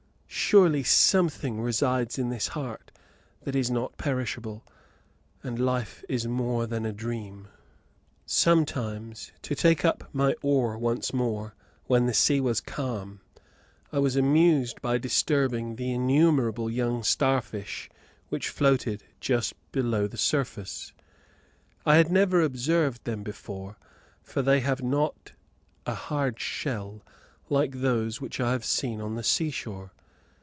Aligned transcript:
Surely 0.33 0.83
something 0.83 1.61
resides 1.61 2.17
in 2.19 2.29
this 2.29 2.49
heart 2.49 2.91
that 3.43 3.55
is 3.55 3.71
not 3.71 3.95
perishable, 3.97 4.65
and 5.43 5.57
life 5.57 6.03
is 6.09 6.27
more 6.27 6.67
than 6.67 6.85
a 6.85 6.91
dream. 6.91 7.47
Sometimes, 8.25 9.31
to 9.43 9.55
take 9.55 9.85
up 9.85 10.09
my 10.13 10.33
oar 10.41 10.77
once 10.77 11.13
more, 11.13 11.53
when 11.85 12.05
the 12.05 12.13
sea 12.13 12.41
was 12.41 12.59
calm, 12.59 13.21
I 13.93 13.99
was 13.99 14.17
amused 14.17 14.81
by 14.81 14.97
disturbing 14.97 15.75
the 15.77 15.91
innumerable 15.93 16.69
young 16.69 17.01
star 17.03 17.41
fish 17.41 17.89
which 18.27 18.49
floated 18.49 19.03
just 19.21 19.53
below 19.71 20.05
the 20.05 20.17
surface; 20.17 20.91
I 21.85 21.95
had 21.95 22.11
never 22.11 22.41
observed 22.41 23.05
them 23.05 23.23
before, 23.23 23.77
for 24.21 24.41
they 24.41 24.59
have 24.61 24.81
not 24.83 25.31
a 25.85 25.93
hard 25.95 26.39
shell 26.41 27.05
like 27.49 27.79
those 27.79 28.19
which 28.19 28.41
I 28.41 28.51
have 28.51 28.65
seen 28.65 28.99
on 28.99 29.15
the 29.15 29.23
seashore. 29.23 29.93